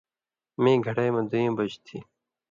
[0.61, 1.97] مِیں گھڑئی مہ دُوئیں بج تھی۔